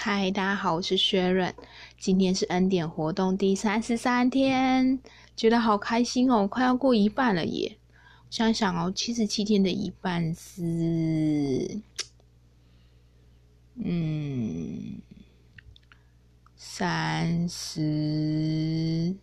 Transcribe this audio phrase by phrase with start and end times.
[0.00, 1.52] 嗨，大家好，我是薛润。
[1.98, 5.00] 今天是恩典活动第三十三天，
[5.34, 7.76] 觉得好开心哦，快要过一半了耶！
[8.30, 11.80] 想想哦，七十七天的一半是，
[13.74, 15.02] 嗯，
[16.54, 19.16] 三十，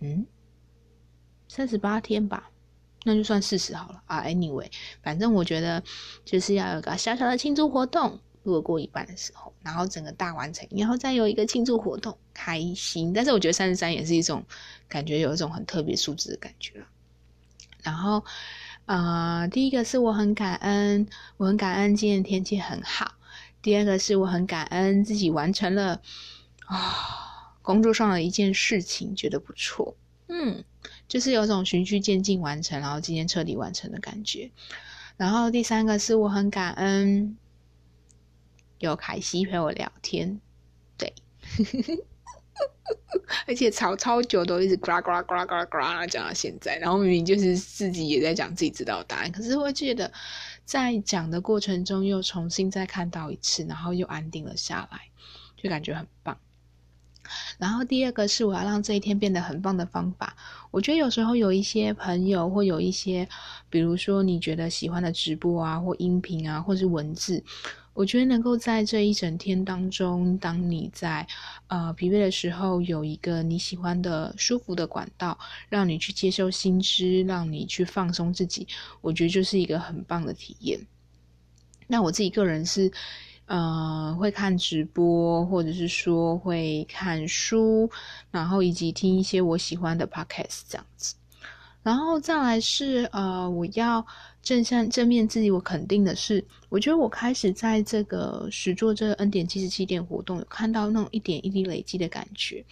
[0.00, 0.26] 嗯，
[1.48, 2.50] 三十八天吧。
[3.06, 4.22] 那就算四十好了啊。
[4.24, 4.68] Anyway，
[5.00, 5.80] 反正我觉得
[6.24, 13.12] 就是要有个小小的庆祝活动，如果过一半的时候，然后整个大完成，然后再有一个庆祝活动，开心。
[13.12, 14.44] 但是我觉得三十三也是一种
[14.88, 16.84] 感觉，有一种很特别数字的感觉
[17.82, 18.24] 然后，
[18.86, 23.12] 呃，第一个是我很感恩，我很感恩今天天气很好。
[23.62, 26.00] 第二个是我很感恩自己完成了
[26.66, 29.96] 啊工作上的一件事情，觉得不错。
[30.28, 30.64] 嗯。
[31.08, 34.50] 就是有种循序渐进完成，然后今天彻底完成的感觉。
[35.16, 37.36] 然后第三个是我很感恩
[38.78, 40.40] 有凯西陪我聊天，
[40.96, 41.12] 对，
[43.46, 50.12] 而且吵超久都一直呱呱呱呱呱讲到现在，然后明明就是自己也在讲自己知道答案，可是会觉得
[50.64, 55.08] 在讲的过程中又重新再看到一次，然后又安定了下来，
[55.56, 56.38] 就感觉很棒。
[57.58, 60.36] 然后第二个是我要让这一天变得很棒的方法。
[60.70, 63.28] 我觉得有时候有一些朋友或有一些，
[63.70, 67.42] 比如说你觉得喜欢的直播啊，或音频啊，或是文字，
[67.94, 71.26] 我觉得能够在这一整天当中，当你在
[71.68, 75.38] 呃疲惫的时候，有一个你喜欢的舒服的管道，
[75.68, 78.66] 让你去接受新知，让你去放松自己，
[79.00, 80.78] 我觉得就是一个很棒的体验。
[81.86, 82.92] 那我自己个人是。
[83.46, 87.88] 呃，会看直播，或者是说会看书，
[88.30, 91.14] 然后以及听一些我喜欢的 podcast 这样子。
[91.82, 94.04] 然后再来是呃，我要
[94.42, 102.64] 正向正面自己，我肯定的是，我觉得我开始在这个实做这个 N 点七十七点活动，有看到那种一点一滴累积的感觉。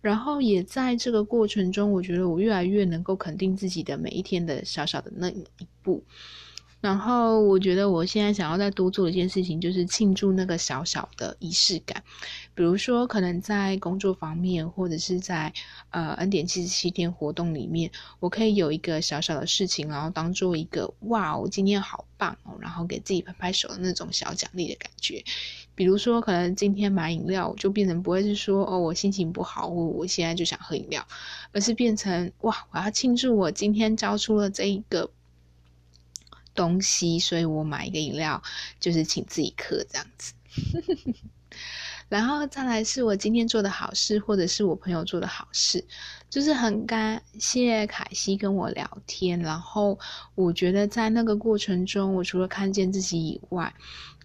[0.00, 5.44] 然后也在这个过程中，我觉得我越来越能够肯定自己的每一天的小小的那一
[5.82, 6.02] 步。
[6.80, 12.04] 然后我觉得我现在想要再多做一件事情，就是庆祝那个小小的仪式感。
[12.54, 15.52] 比如说，可能在工作方面，或者是在
[15.90, 25.24] 呃 N 点七十七天活动里面，我可以有一个小小的事情，然后当做一个哇，我今天好棒哦，然后给自己拍拍手的那种小奖励的感觉。
[25.74, 31.04] 比如说，可能今天买饮料，就变成不会是说哦，我心情不好，我我现在就想喝饮料，
[31.52, 35.10] 而是变成哇，我要庆祝我今天交出了这一个。
[36.56, 38.42] 东西，所以我买一个饮料，
[38.80, 40.32] 就是请自己喝这样子。
[42.08, 45.84] 然后再来是我今天做的好事，或者是我朋友做的好事，
[46.30, 49.38] 就是很感谢凯西跟我聊天。
[49.40, 49.98] 然后
[50.36, 53.74] 我觉得在那个过程中，我除了看见自己以外，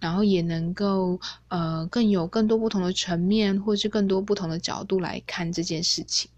[0.00, 6.30] 然后也能够呃更有更多不同的层面，或是更多不同的角度来看这件事情。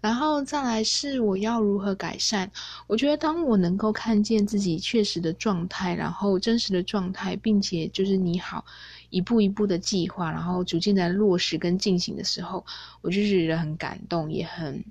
[0.00, 2.50] 然后再来是我要如何改善？
[2.86, 8.64] 我觉得当我能够看见自己确实的状态，然后真实的状态，并且就是你好
[9.10, 12.64] 一步一步的计划，然后逐渐在落实跟进行的时候，
[13.02, 14.82] 我就觉得很感动，也很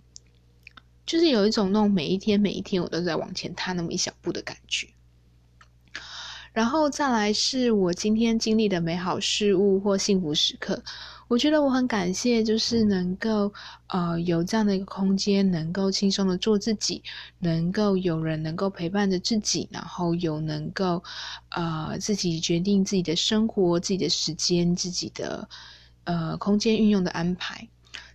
[1.07, 4.87] 就是有一种那种每一天每一天我都在往前踏那么一小步的感觉。
[6.53, 10.83] 然后再来是我今天经历的美好事物或幸福时刻。
[11.29, 13.53] 我觉得我很感谢，就是能够
[13.85, 17.03] 呃有这样的一个空间，能够轻松的做自己，
[17.37, 21.03] 能够有人能够陪伴着自己，然后有能够
[21.49, 25.47] 呃自己决定自己的生活、自己的时间、自己的
[26.05, 27.69] 呃空间运用的安排。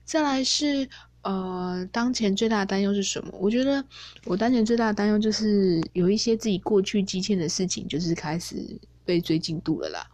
[0.05, 0.89] 再来是
[1.23, 3.31] 呃当前最大的担忧是什么？
[3.39, 3.85] 我觉得
[4.25, 10.05] 我当前最大的担忧就是有一些自己过去积欠的事情，就是开始被追进度了啦。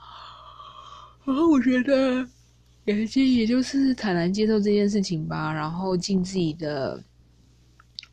[1.24, 2.28] 然后我觉得。
[2.84, 7.02] 也其实也就是坦然接受这件事情吧，然后尽自己的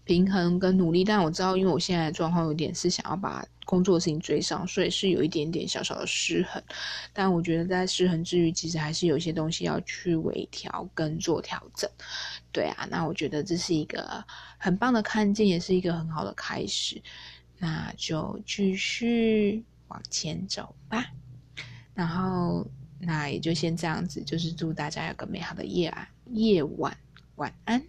[0.04, 1.04] 平衡跟努力。
[1.04, 6.62] 但我知道，因为我现在的状况有点是想要把工作事情追上，所以是有一点点小小的失衡。
[7.14, 11.90] 但我觉得在失衡之余，其实还是有一些东西要去微调跟做调整。
[12.52, 14.24] 对啊，那我觉得这是一个
[14.58, 17.02] 很棒的看见，也是一个很好的开始。
[17.58, 21.06] 那就继续往前走吧，
[21.96, 22.68] 然后。
[23.00, 26.98] 那也就先这样子，就是祝大家有个美好的夜晚夜晚
[27.36, 27.82] 晚安。